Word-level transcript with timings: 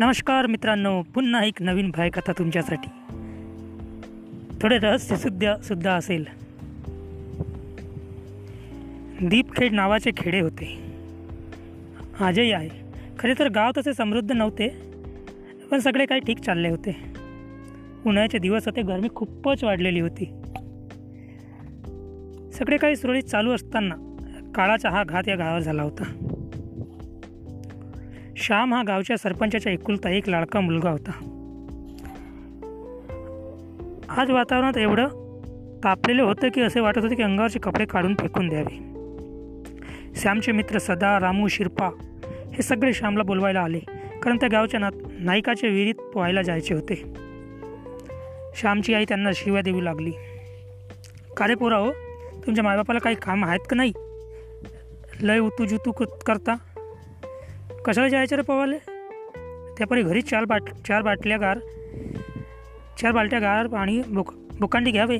नमस्कार 0.00 0.46
मित्रांनो 0.46 1.02
पुन्हा 1.02 1.44
एक 1.44 1.62
नवीन 1.62 1.90
कथा 1.90 2.32
तुमच्यासाठी. 2.32 2.88
थोडे 4.62 4.78
रहस्य 4.78 5.16
सुद्धा 5.16 5.56
सुद्धा 5.56 5.92
असेल. 5.94 6.24
दीपखेड 9.28 9.72
नावाचे 9.72 10.10
खेडे 10.16 10.40
होते. 10.40 10.94
आजही 12.20 12.52
आहे. 12.52 12.70
खरे 13.18 13.34
तर 13.38 13.48
गाव 13.48 13.70
तसे 13.76 13.94
समृद्ध 13.94 14.32
नव्हते 14.32 14.68
पण 15.70 15.78
सगळे 15.78 16.06
काही 16.06 16.20
ठीक 16.20 16.38
चालले 16.38 16.68
होते. 16.68 16.96
उन्हाळ्याचे 18.06 18.38
दिवस 18.38 18.62
होते 18.66 18.82
गरमी 18.82 19.08
खूपच 19.14 19.64
वाढलेली 19.64 20.00
होती. 20.00 20.24
सगळे 22.52 22.76
काही 22.76 22.96
सुरळीत 22.96 23.22
चालू 23.22 23.52
असताना 23.52 23.94
काळाचा 24.54 24.90
हा 24.90 25.04
घात 25.04 25.28
या 25.28 25.36
गावावर 25.36 25.60
झाला 25.60 25.82
होता. 25.82 26.29
श्याम 28.40 28.74
हा 28.74 28.82
गावच्या 28.82 29.16
सरपंचाच्या 29.16 29.72
एकुलता 29.72 30.10
एक 30.10 30.28
लाडका 30.28 30.60
मुलगा 30.60 30.90
होता. 30.90 31.10
आज 34.08 34.30
वातावरणात 34.30 34.76
एवढं 34.76 35.06
तापलेलं 35.84 36.22
होतं 36.22 36.48
की 36.48 36.60
असे 36.60 36.80
वाटत 36.80 36.98
होते 36.98 37.14
की 37.14 37.22
अंगावरचे 37.22 37.58
कपडे 37.58 37.84
काढून 37.84 38.14
फेकून 38.14 38.48
द्यावे. 38.48 38.76
श्यामचे 40.16 40.52
मित्र 40.52 40.78
सदा 40.78 41.20
रामू 41.20 41.48
शिरपा 41.48 41.90
हे 42.54 42.62
सगळे 42.62 42.92
श्यामला 42.92 43.22
बोलवायला 43.22 43.60
आले. 43.60 43.78
कारण 44.22 44.36
त्या 44.36 44.48
गावच्या 44.52 44.80
नात 44.80 44.92
नायकाच्या 45.18 45.70
विहिरीत 45.70 45.94
पोहायला 45.94 46.42
जायचे 46.42 46.74
होते. 46.74 47.14
श्यामची 48.56 48.94
आई 48.94 49.04
त्यांना 49.04 49.30
शिव्या 49.34 49.62
देऊ 49.62 49.80
लागली. 49.80 50.12
कारे 51.36 51.54
पोरा 51.54 51.76
हो 51.76 51.90
तुमच्या 52.46 52.64
मायबापाला 52.64 53.00
काही 53.00 53.16
काम 53.16 53.44
आहेत 53.44 53.60
का 53.70 53.76
नाही? 53.76 53.92
लय 55.20 55.38
उतू 55.38 55.64
जुतू 55.64 55.92
करता. 56.26 56.54
कशाला 57.86 58.08
जायचं 58.08 58.36
रे 58.36 58.42
पवाले? 58.42 58.78
त्यापरी 59.78 60.02
घरी 60.02 60.22
चार 60.22 60.44
बाट 60.44 60.62
चार 60.88 61.02
बाटल्या 61.02 61.36
गार 61.38 61.58
चार 63.00 63.12
बालट्या 63.12 63.38
गार 63.38 63.66
पाणी 63.66 64.00
बुक 64.08 64.32
बुकांडी 64.60 64.90
घ्यावे. 64.90 65.18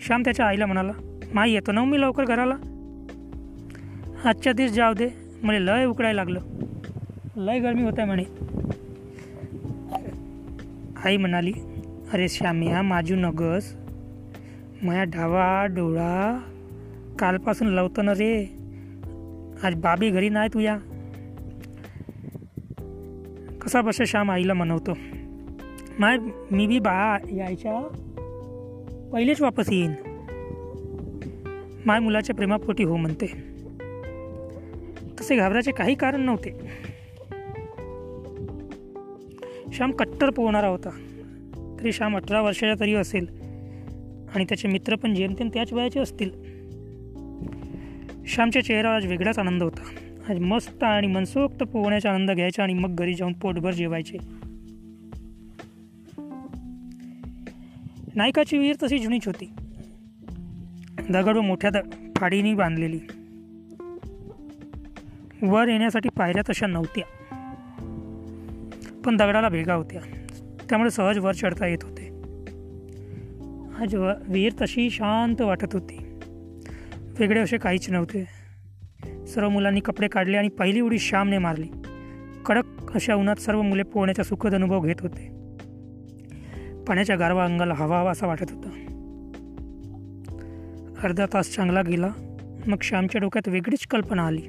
श्याम 0.00 0.22
त्याच्या 0.24 0.46
आईला 0.46 0.66
म्हणाला 0.66 0.92
माई 1.34 1.52
येतो 1.52 1.72
ना 1.72 1.80
हो 1.80 1.86
मी 1.86 2.00
लवकर 2.00 2.24
घराला? 2.24 2.54
आजच्या 4.28 4.52
दिवस 4.52 4.70
जाऊ 4.70 4.94
दे 4.94 5.08
मला 5.42 5.58
लय 5.58 5.84
उकडायला 5.84 6.24
लागलं. 6.24 6.40
लय 7.36 7.58
गरमी 7.58 7.82
होत 7.82 7.98
आहे 7.98 8.06
म्हणे. 8.06 8.24
आई 11.04 11.16
म्हणाली 11.16 11.52
अरे 12.12 12.28
श्यामिया 12.28 12.82
माझी 12.82 13.14
नगस 13.14 13.74
माया 14.82 15.04
ढावा 15.04 15.66
डोळा 15.66 16.38
कालपासून 17.18 17.68
लवतो 17.68 18.02
ना 18.02 18.12
रे. 18.12 18.44
आज 19.64 19.74
बाबी 19.74 20.10
घरी 20.10 20.28
नाही 20.28 20.48
तुया. 20.54 20.78
कसा 23.64 23.80
बसा 23.80 24.04
श्याम 24.06 24.30
आईला 24.30 24.54
म्हणवतो. 24.54 24.98
माय 25.98 26.16
मी 26.50 26.66
बी 26.66 26.78
बा 26.78 27.18
यायच्या 27.32 27.80
पहिलेच 29.12 29.40
वापस 29.40 29.72
येईन. 29.72 29.92
माय 31.86 31.98
मुलाच्या 31.98 32.34
प्रेमापोटी 32.34 32.84
हो 32.84 32.96
म्हणते. 32.96 33.26
तसे 35.20 35.36
घाबराचे 35.36 35.70
काही 35.72 35.94
कारण 35.94 36.20
नव्हते. 36.20 36.50
श्याम 39.72 39.92
कट्टर 39.92 40.30
पोहणारा 40.30 40.66
होता. 40.66 40.90
तरी 41.80 41.92
श्याम 41.92 42.16
अठरा 42.16 42.42
वर्षाचा 42.42 42.80
तरी 42.80 42.94
असेल. 42.94 43.26
आणि 44.34 44.44
त्याचे 44.44 44.68
मित्र 44.68 44.96
पण 44.96 45.14
जेमतेम 45.14 45.48
त्याच 45.48 45.72
वयाचे 45.72 46.00
असतील. 46.00 46.30
श्यामच्या 48.26 48.64
चेहऱ्यावर 48.64 48.96
आज 48.96 49.06
वेगळाच 49.06 49.38
आनंद 49.38 49.62
होता. 49.62 49.73
आज 50.30 50.38
मस्त 50.38 50.84
आणि 50.84 51.06
मनसोक्त 51.06 51.62
पोहण्याचा 51.62 52.10
आनंद 52.10 52.30
घ्यायचा 52.30 52.62
आणि 52.62 52.74
मग 52.74 52.94
घरी 52.94 53.14
जाऊन 53.14 53.32
पोटभर 53.32 53.70
जेवायचे. 53.70 54.18
नायकाची 58.14 58.58
विहीर 58.58 58.76
तशी 58.82 58.98
जुनीच 58.98 59.26
होती. 59.26 59.52
दगड 61.10 61.36
व 61.36 61.40
मोठ्या 61.40 61.70
द 61.70 61.76
बांधलेली. 62.56 63.00
वर 65.42 65.68
येण्यासाठी 65.68 66.08
पायऱ्या 66.08 66.42
तशा 66.48 66.66
नव्हत्या. 66.66 67.04
पण 69.04 69.16
दगडाला 69.16 69.48
भेगा 69.48 69.74
होत्या. 69.74 70.00
त्यामुळे 70.68 70.90
सहज 70.90 71.18
वर 71.18 71.32
चढता 71.32 71.66
येत 71.66 71.78
होते. 71.82 72.08
आज 73.78 73.94
विहीर 74.28 74.52
तशी 74.60 74.90
शांत 74.90 75.40
वाटत 75.40 75.68
होती. 75.72 76.18
वेगळे 77.18 77.40
असे 77.40 77.58
काहीच 77.58 77.90
नव्हते. 77.90 78.43
सर्व 79.34 79.48
मुलांनी 79.48 79.80
कपडे 79.80 80.08
काढले 80.08 80.36
आणि 80.36 80.48
पहिली 80.48 80.80
उडी 80.80 80.98
श्यामने 80.98 81.38
मारली. 81.38 81.66
कडक 82.46 82.94
अशा 82.94 83.14
उन्हात 83.14 83.36
सर्व 83.36 83.62
मुले 83.62 83.82
पोहण्याचा 83.82 84.22
सुखद 84.22 84.54
अनुभव 84.54 84.80
घेत 84.80 84.94
होते. 85.00 85.34
पाण्याच्या 86.88 87.16
गारवा 87.16 87.44
अंगाला 87.44 87.74
हवा 87.74 87.98
हवा 87.98 88.10
असा 88.10 88.26
वाटत 88.26 88.52
होता. 88.52 88.68
अर्धा 91.02 91.26
तास 91.32 91.54
चांगला 91.54 91.82
गेला 91.82 92.08
मग 92.66 92.76
श्यामच्या 92.82 93.20
डोक्यात 93.20 93.48
वेगळीच 93.48 93.86
कल्पना 93.86 94.26
आली. 94.26 94.42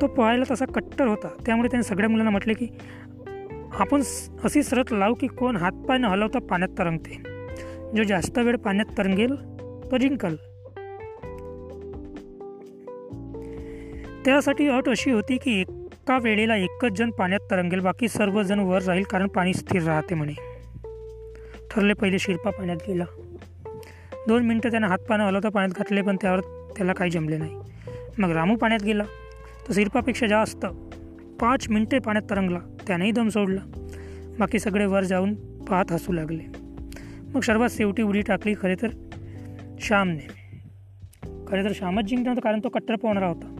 तो 0.00 0.06
पोहायला 0.06 0.44
तसा 0.50 0.64
कट्टर 0.64 1.06
होता 1.06 1.28
त्यामुळे 1.46 1.68
त्याने 1.68 1.82
सगळ्या 1.82 2.10
मुलांना 2.10 2.30
म्हटले 2.30 2.54
की 2.54 2.66
आपण 3.78 4.02
अशी 4.44 4.62
सरत 4.62 4.84
लावू 4.90 5.14
की 5.14 5.26
कोण 5.26 5.56
हातपाय 5.56 5.98
न 5.98 6.04
हलवता 6.04 6.38
पाण्यात 6.38 6.78
तरंगते. 6.78 7.22
जो 7.96 8.02
जास्त 8.02 8.38
वेळ 8.38 8.56
पाण्यात 8.56 8.98
तरंगेल 8.98 9.34
तो 9.90 9.96
जिंकल. 9.96 10.34
त्यासाठी 14.24 14.68
अट 14.68 14.88
अशी 14.88 15.10
होती 15.10 15.36
की 15.36 15.60
एका 15.60 16.18
वेळेला 16.18 16.56
एकच 16.56 16.92
जण 16.98 17.10
पाण्यात 17.10 17.40
तरंगेल 17.50 17.80
बाकी 17.80 18.08
सर्वजण 18.08 18.58
वर 18.58 18.82
राहील 18.82 19.02
कारण 19.02 19.28
पाणी 19.28 19.54
स्थिर 19.54 19.82
राहते 19.82 20.14
म्हणे. 20.14 20.32
ठरले 21.70 21.92
पहिले 21.92 22.18
शिरपा 22.18 22.50
पाण्यात 22.50 22.76
गेला. 22.88 23.04
दोन 24.28 24.46
मिनटं 24.46 24.70
त्यानं 24.70 24.86
हातपानं 24.86 25.24
हलवता 25.24 25.48
पाण्यात 25.48 25.78
घातले 25.78 26.02
पण 26.02 26.16
त्यावर 26.16 26.40
त्याला 26.76 26.92
काही 26.92 27.10
जमले 27.10 27.38
नाही. 27.38 27.56
मग 28.18 28.30
रामू 28.30 28.56
पाण्यात 28.56 28.84
गेला. 28.84 29.02
तो 29.68 29.72
शिरपापेक्षा 29.72 30.26
जास्त 30.26 30.66
पाच 31.40 31.68
मिनटे 31.68 31.98
पाण्यात 31.98 32.30
तरंगला. 32.30 32.58
त्यानेही 32.86 33.10
दम 33.10 33.28
सोडला. 33.28 33.60
बाकी 34.38 34.58
सगळे 34.58 34.86
वर 34.86 35.02
जाऊन 35.04 35.34
पाहत 35.64 35.92
हसू 35.92 36.12
लागले. 36.12 36.42
मग 37.34 37.40
सर्वात 37.40 37.68
शेवटी 37.70 38.02
उडी 38.02 38.20
टाकली 38.20 38.54
खरे 38.62 38.74
तर 38.74 38.88
श्यामने. 39.80 40.26
खरे 41.48 41.64
तर 41.64 41.72
श्यामच 41.74 42.04
जिंकला 42.04 42.30
होता 42.30 42.40
कारण 42.40 42.60
तो 42.64 42.68
कट्टर 42.68 42.96
पोहणारा 42.96 43.26
होता. 43.26 43.53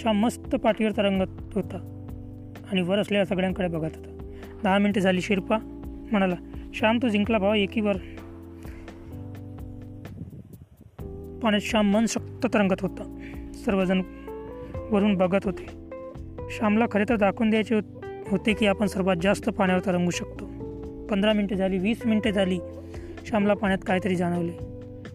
श्याम 0.00 0.16
मस्त 0.16 0.54
पाठीवर 0.54 0.90
तरंगत 0.96 1.54
होता. 1.54 1.76
आणि 2.72 2.82
वर 2.82 2.98
असलेल्या 2.98 3.26
सगळ्यांकडे 3.26 3.68
बघत 3.68 3.96
होता. 3.96 4.30
दहा 4.62 4.78
मिनटे 4.78 5.00
झाली 5.00 5.20
शिरपा. 5.20 5.58
म्हणाला 6.10 6.34
श्याम 6.74 6.98
तो 7.02 7.08
जिंकला 7.08 7.38
भावा 7.38 7.56
एकीवर 7.56 7.96
पाण्यात 11.42 11.60
श्याम 11.60 11.90
मन 11.90 12.06
शक्त 12.06 12.46
तरंगत 12.54 12.80
होता. 12.80 13.18
सर्वजण 13.64 14.02
वरून 14.90 15.14
बघत 15.14 15.38
होते. 15.44 15.66
श्यामला 16.50 16.86
खरे 16.92 17.04
तर 17.08 17.16
दाखवून 17.16 17.50
द्यायचे 17.50 17.74
होते 18.30 18.52
की 18.52 18.66
आपण 18.66 18.86
सर्वात 18.86 19.16
जास्त 19.22 19.48
पाण्यावर 19.48 19.86
तरंगू 19.86 20.10
शकतो. 20.10 20.44
पंधरा 21.06 21.32
मिनटे 21.32 21.54
झाली 21.54 21.78
वीस 21.78 22.06
मिनटे 22.06 22.32
झाली. 22.32 22.58
श्यामला 23.26 23.54
पाण्यात 23.54 23.78
काहीतरी 23.86 24.16
जाणवले. 24.16 24.52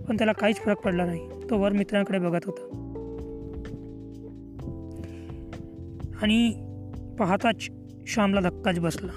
पण 0.04 0.18
त्याला 0.18 0.34
काहीच 0.34 0.56
फरक 0.56 0.78
पडला 0.78 1.06
नाही. 1.06 1.30
तो 1.50 1.58
वर 1.58 1.72
मित्रांकडे 1.72 2.20
बघत 2.20 2.46
होता. 2.46 2.85
आणि 6.22 6.52
पाहताच 7.20 7.70
श्यामला 8.08 8.40
धक्काच 8.40 8.80
बसला. 8.80 9.12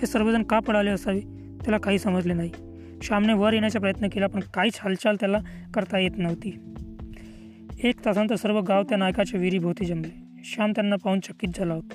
हे 0.00 0.06
सर्वजण 0.06 0.42
का 0.42 0.58
पडाले 0.58 0.90
असावे 0.90 1.20
त्याला 1.64 1.78
काही 1.78 1.98
समजले 1.98 2.34
नाही. 2.34 2.50
श्यामने 3.02 3.32
वर 3.32 3.52
येण्याचा 3.52 3.78
प्रयत्न 3.78 4.08
केला 4.08 4.26
पण 4.26 4.40
काहीच 4.40 4.72
हालचाल 4.80 5.16
त्याला 5.20 5.38
करता 5.74 5.98
येत 5.98 6.10
नव्हती. 6.16 6.58
एक 7.82 8.04
तासानंतर 8.04 8.34
सर्व 8.34 8.60
गाव 8.60 8.82
त्या 8.82 8.98
नायकाच्या 8.98 9.40
विहिरीभोवती 9.40 9.84
जमले. 9.84 10.42
श्याम 10.44 10.70
त्यांना 10.70 10.96
पाहून 10.96 11.20
चकित 11.20 11.48
झाला 11.56 11.74
होता. 11.74 11.94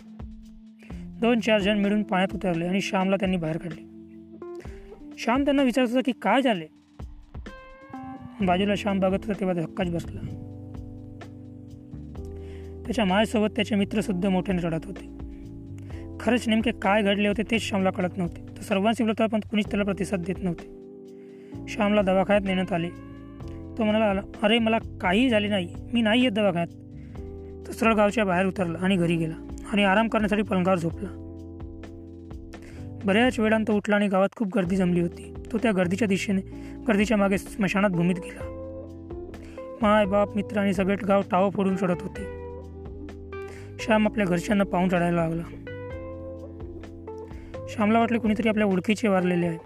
दोन 1.21 1.39
चार 1.39 1.61
जण 1.61 1.77
मिळून 1.77 2.03
पाण्यात 2.03 2.35
उतरले 2.35 2.65
आणि 2.65 2.81
श्यामला 2.81 3.15
त्यांनी 3.15 3.37
बाहेर 3.37 3.57
काढले. 3.57 3.81
श्याम 5.17 5.43
त्यांना 5.43 5.63
विचारत 5.63 5.87
होता 5.89 5.99
की 6.05 6.11
काय 6.21 6.41
झाले? 6.41 6.67
बाजूला 8.41 8.75
श्याम 8.75 8.99
बघत 8.99 9.25
होता 9.25 9.39
तेव्हा 9.39 9.61
धक्काच 9.61 9.89
बसला. 9.89 10.47
त्याच्या 12.91 13.05
मायसोबत 13.05 13.47
त्याचे 13.55 13.75
मित्रसुद्धा 13.75 14.29
मोठ्याने 14.29 14.61
रडत 14.61 14.85
होते. 14.85 15.07
खरंच 16.19 16.47
नेमके 16.47 16.71
काय 16.71 17.01
घडले 17.01 17.27
होते 17.27 17.43
तेच 17.51 17.61
श्यामला 17.61 17.91
कळत 17.91 18.17
नव्हते. 18.17 18.57
तर 18.57 18.61
सर्वांशी 18.61 19.03
बोलत 19.03 19.21
पण 19.21 19.39
कुणीच 19.39 19.65
त्याला 19.65 19.83
प्रतिसाद 19.83 20.23
देत 20.27 20.35
नव्हते. 20.43 20.67
श्यामला 21.67 22.01
दवाखान्यात 22.01 22.45
नेण्यात 22.45 22.73
आले. 22.73 22.89
तो 23.77 23.83
म्हणाला 23.83 24.21
अरे 24.43 24.59
मला 24.59 24.77
काही 25.01 25.29
झाले 25.29 25.47
नाही. 25.47 25.67
मी 25.93 26.01
नाही 26.01 26.23
येत 26.23 26.31
दवाखान्यात. 26.31 27.67
तो 27.67 27.71
सरळ 27.71 27.93
गावच्या 27.93 28.25
बाहेर 28.25 28.45
उतरला 28.45 28.77
आणि 28.77 28.95
घरी 28.95 29.15
गेला 29.15 29.35
आणि 29.71 29.83
आराम 29.83 30.07
करण्यासाठी 30.07 30.41
पलंगावर 30.41 30.77
झोपला. 30.77 31.07
बऱ्याच 33.05 33.39
वेळानं 33.39 33.63
तो 33.67 33.73
उठला 33.73 33.95
आणि 33.95 34.07
गावात 34.07 34.29
खूप 34.35 34.55
गर्दी 34.55 34.75
जमली 34.75 35.01
होती. 35.01 35.33
तो 35.51 35.57
त्या 35.57 35.71
गर्दीच्या 35.71 36.07
दिशेने 36.07 36.41
गर्दीच्या 36.87 37.17
मागे 37.17 37.37
स्मशानात 37.37 37.89
भूमीत 37.89 38.15
गेला. 38.15 38.57
माय 39.81 40.05
बाप 40.05 40.35
मित्र 40.35 40.57
आणि 40.57 40.73
सगळे 40.73 40.95
गाव 41.07 41.21
टाव 41.31 41.49
फोडून 41.49 41.75
सोडत 41.75 42.01
होते. 42.01 42.40
श्याम 43.81 44.07
आपल्या 44.07 44.25
घरच्यांना 44.25 44.63
पाहून 44.63 44.89
चढायला 44.89 45.27
लागला. 45.27 45.43
श्यामला 47.69 47.99
वाटले 47.99 48.17
कुणीतरी 48.17 48.49
आपल्या 48.49 48.67
ओळखीचे 48.67 49.07
वारलेले 49.07 49.45
आहे 49.45 49.57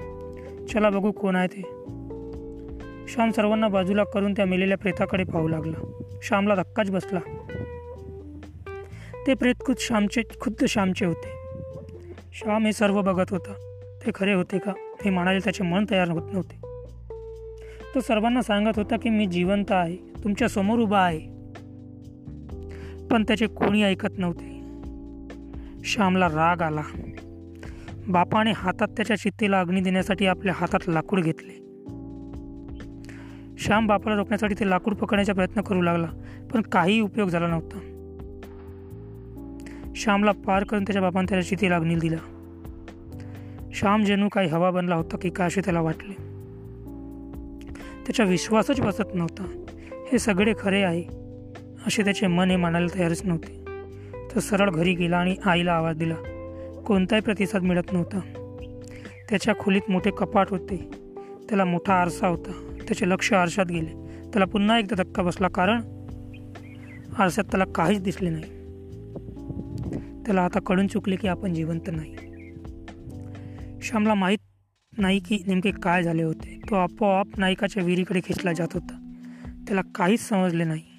चला 0.68 0.90
बघू 0.90 1.12
कोण 1.12 1.36
आहे 1.36 1.48
ते. 1.48 1.62
श्याम 3.08 3.32
सर्वांना 3.32 3.68
बाजूला 3.68 4.04
करून 4.04 4.34
त्या 4.34 4.46
मेलेल्या 4.46 4.78
प्रेताकडे 4.78 5.24
पाहू 5.24 5.48
लागला. 5.48 6.02
श्यामला 6.24 6.56
धक्काच 6.56 6.92
बसला. 6.92 7.20
ते 9.28 9.34
प्रेत 9.34 9.56
खुद 9.66 9.76
श्यामचे 9.80 10.22
खुद्द 10.40 10.66
श्यामचे 10.66 11.06
होते. 11.06 11.30
श्याम 12.34 12.66
हे 12.66 12.74
सर्व 12.74 13.02
बघत 13.02 13.26
होता. 13.30 13.82
ते 14.06 14.12
खरे 14.16 14.34
होते 14.34 14.58
का? 14.58 14.72
हे 15.06 15.10
म्हणाले 15.10 15.40
त्याचे 15.40 15.64
मन 15.64 15.86
तयार 15.92 16.10
होत 16.10 16.34
नव्हते. 16.34 16.60
तो 17.96 18.00
सर्वांना 18.00 18.42
सांगत 18.42 18.72
होता 18.76 18.96
की 18.98 19.10
मी 19.10 19.26
जिवंत 19.26 19.72
आहे. 19.72 19.96
तुमच्यासमोर 19.96 20.80
उभा 20.80 21.00
आहे. 21.00 21.35
पण 23.16 23.24
त्याचे 23.24 23.48
कोणी 23.48 23.84
ऐकत 23.84 24.08
नव्हते. 24.18 24.62
श्यामला 25.84 26.28
राग 26.28 26.62
आला. 26.62 26.82
बापाने 28.08 28.52
हातात 28.56 28.88
त्याच्या 28.88 29.18
चित्तेला 29.18 29.60
अग्नी 29.60 29.82
देण्यासाठी 29.82 30.26
आपल्या 30.26 30.54
हातात 30.58 30.80
लाकूड 30.88 31.22
घेतले. 31.22 31.52
श्याम 33.58 33.88
बापाला 33.88 34.16
रोखण्यासाठी 34.16 34.56
ते 34.60 34.70
लाकूड 34.70 34.96
पकडण्याचा 34.96 35.34
प्रयत्न 35.34 35.62
करू 35.62 35.82
लागला 35.82 36.08
पण 36.54 36.62
काही 36.62 37.00
उपयोग 37.00 37.30
झाला 37.30 37.48
नव्हता. 37.48 37.78
श्यामला 39.96 40.32
पार 40.32 40.64
करून 40.64 40.84
त्याच्या 40.84 41.02
बापाने 41.02 41.26
त्याच्या 41.30 41.50
चित्तेला 41.50 41.76
अग्नी 41.76 41.96
दिला. 41.96 42.50
श्याम 43.74 44.04
जणू 44.04 44.30
काही 44.30 44.50
हवा 44.50 44.72
बनला 44.72 44.96
होता 44.96 45.18
की 45.18 45.30
काय 45.30 45.48
असे 45.48 45.62
त्याला 45.62 45.82
वाटले. 45.82 46.14
त्याचा 48.06 48.24
विश्वासच 48.24 48.82
बसत 48.82 49.16
नव्हता. 49.16 49.66
हे 50.12 50.20
सगळे 50.20 50.54
खरे 50.60 50.82
आहे. 50.82 51.25
असे 51.88 52.04
त्याचे 52.04 52.28
मन 52.28 52.50
हे 52.50 52.56
मानायला 52.56 53.00
तयारच 53.00 53.26
नव्हते. 53.26 53.66
तो 54.36 54.40
सरळ 54.40 54.70
घरी 54.70 54.96
गेला 54.96 55.18
आणि 55.18 55.36
आईला 55.46 55.74
आवाज 55.74 55.98
दिला. 55.98 56.16
कोणताही 56.86 57.22
प्रतिसाद 57.22 57.62
मिळत 57.62 57.94
नव्हता. 57.94 58.20
त्याच्या 59.30 59.56
खोलीत 59.60 59.82
मोठे 59.90 60.12
कपाट 60.12 60.50
होते. 60.50 60.90
त्याला 61.50 61.66
मोठा 61.66 61.94
आरसा 61.94 62.28
होता. 62.28 62.78
त्याचे 62.88 63.10
लक्ष 63.10 63.34
आरशात 63.34 63.66
गेले. 63.66 63.90
त्याला 64.32 64.46
पुन्हा 64.46 64.80
एकदा 64.80 65.04
धक्का 65.04 65.24
बसला 65.24 65.48
कारण 65.48 65.82
आरशात 67.18 67.44
त्याला 67.44 67.66
काहीच 67.66 68.02
दिसले 68.02 68.30
नाही. 68.30 68.44
त्याला 70.26 70.42
आता 70.42 70.60
कळून 70.60 70.88
चुकले 70.88 71.16
की 71.16 71.28
आपण 71.28 71.54
जिवंत 71.54 71.82
नाही. 71.88 72.16
श्यामला 73.82 74.14
माहीत 74.14 74.38
नाही 74.98 75.20
की 75.20 75.44
नेमके 75.48 75.72
काय 75.72 76.04
झाले 76.04 76.24
होते. 76.24 76.62
तो 76.70 76.76
आपोआप 76.76 77.28
नायकाच्या 77.38 77.84
विहिरीकडे 77.84 78.20
खेचला 78.20 78.54
जात 78.54 78.68
होता. 78.74 79.12
त्याला 79.68 79.82
काहीच 79.96 80.20
समजले 80.20 80.64
नाही. 80.64 80.95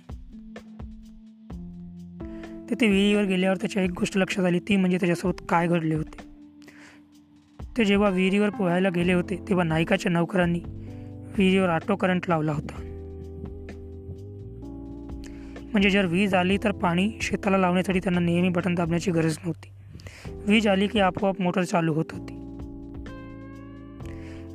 तेथे 2.70 2.88
विहिरीवर 2.88 3.24
गेल्यावर 3.24 3.56
त्याच्या 3.56 3.82
एक 3.82 3.90
गोष्ट 3.90 4.18
लक्षात 4.18 4.44
आली 4.44 4.58
ती 4.58 4.76
म्हणजे 4.76 4.96
त्याच्यासोबत 4.96 5.42
काय 5.48 5.66
घडले 5.66 5.94
होते. 5.94 6.26
ते 7.76 7.84
जेव्हा 7.84 8.08
विहिरीवर 8.08 8.50
पोहायला 8.50 8.88
गेले 8.88 9.12
होते 9.12 9.44
तेव्हा 9.48 9.64
नायकाच्या 9.64 10.12
नौकरांनी 10.12 10.60
विहिरीवर 11.38 11.68
ऑटो 11.68 11.96
करंट 11.96 12.22
लावला 12.28 12.52
होता. 12.52 12.82
म्हणजे 15.72 15.90
जर 15.90 16.06
वीज 16.06 16.34
आली 16.34 16.56
तर 16.64 16.72
पाणी 16.72 17.10
शेताला 17.22 17.58
लावण्यासाठी 17.58 17.98
त्यांना 17.98 18.20
नेहमी 18.20 18.48
बटन 18.48 18.74
दाबण्याची 18.74 19.10
गरज 19.10 19.36
नव्हती. 19.44 19.68
वीज 20.46 20.66
आली 20.66 20.86
की 20.86 21.00
आपोआप 21.00 21.40
मोटर 21.40 21.62
चालू 21.62 21.92
होत 21.92 22.04
होती. 22.12 22.32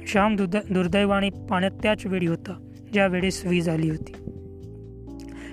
श्याम 0.08 0.36
दुर्द 0.36 0.58
दुर्दैवाने 0.72 1.30
पाण्यात 1.30 1.72
त्याच 1.72 2.06
वेळी 2.06 2.28
होता 2.28 2.70
ज्या 2.94 3.08
वेळेस 3.08 3.46
वीज 3.46 3.70
आली 3.70 3.90
होती. 3.90 4.14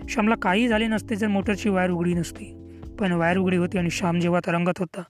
श्यामला 0.09 0.35
काही 0.35 0.69
झाले 0.69 0.87
नसते 0.87 1.17
जर 1.17 1.27
मोटरची 1.27 1.69
वायर 1.69 1.91
उघडी 1.91 2.15
नसती. 2.15 2.55
पण 2.99 3.13
वायर 3.13 3.39
उघडी 3.39 3.57
होती 3.57 3.79
आणि 3.79 3.91
श्याम 3.91 4.21
जेव्हा 4.21 4.41
तरंगत 4.47 4.79
होता 4.79 5.03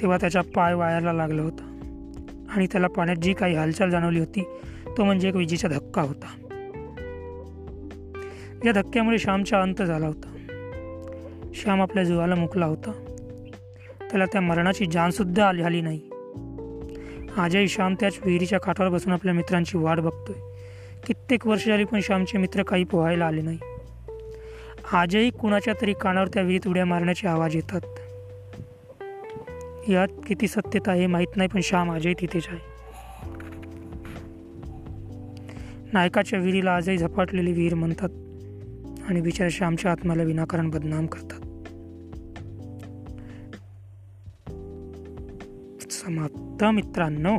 तेव्हा 0.00 0.16
त्याचा 0.16 0.40
पाय 0.40 0.74
वायरला 0.74 1.12
लागला 1.12 1.42
होता. 1.42 1.74
आणि 2.56 2.66
त्याला 2.66 2.86
पाण्यात 2.86 3.16
जी 3.16 3.34
काही 3.34 3.54
हालचाल 3.54 3.90
जाणवली 3.90 4.18
होती 4.18 4.44
तो 4.96 5.04
म्हणजे 5.04 5.28
एक 5.28 5.36
विजेचा 5.36 5.68
धक्का 5.68 6.02
होता. 6.02 6.26
या 8.64 8.72
धक्क्यामुळे 8.72 9.18
श्यामचा 9.18 9.62
अंत 9.62 9.82
झाला 9.82 10.06
होता. 10.06 10.36
श्याम 11.54 11.82
आपल्या 11.82 12.04
जीवाला 12.04 12.34
मुकला 12.34 12.66
होता. 12.66 12.92
त्याला 14.10 14.24
त्या 14.24 14.40
मरणाची 14.40 14.86
जानसुद्धा 14.86 15.48
आली 15.48 15.62
झाली 15.62 15.80
नाही. 15.80 16.00
आजही 17.36 17.68
श्याम 17.68 17.94
त्याच 18.00 18.18
विहिरीच्या 18.24 18.60
काठावर 18.60 18.90
बसून 18.90 19.12
आपल्या 19.12 19.34
मित्रांची 19.34 19.78
वाट 19.78 20.00
बघतोय. 20.00 20.36
कित्येक 21.06 21.46
वर्ष 21.46 21.66
झाली 21.66 21.84
पण 21.84 22.00
श्यामचे 22.00 22.38
मित्र 22.38 22.62
काही 22.62 22.84
पोहायला 22.84 23.26
आले 23.26 23.42
नाही. 23.42 23.58
आजही 24.92 25.30
कुणाच्या 25.30 25.74
तरी 25.80 25.92
कानावर 25.92 26.28
त्या 26.28 26.42
विहिरीत 26.42 26.68
उड्या 26.68 26.84
मारण्याचे 26.84 27.28
आवाज 27.28 27.56
येतात. 27.56 27.80
यात 29.88 30.08
किती 30.26 30.48
सत्यता 30.48 30.92
हे 30.92 31.06
माहीत 31.06 31.36
नाही 31.36 31.48
पण 31.48 31.60
श्याम 31.60 31.90
आजही 31.90 32.14
तिथेच 32.20 32.46
आहे. 32.48 32.58
नायकाच्या 35.92 36.38
विहिरीला 36.38 36.74
आजही 36.74 36.98
झपाटलेली 36.98 37.52
विहीर 37.52 37.74
म्हणतात 37.74 38.08
आणि 39.08 39.20
बिचारा 39.20 39.48
श्यामच्या 39.52 39.92
आत्म्याला 39.92 40.22
विनाकारण 40.22 40.70
बदनाम 40.70 41.06
करतात. 41.06 41.40
समाप्त 45.92 46.64
मित्रांनो. 46.64 47.38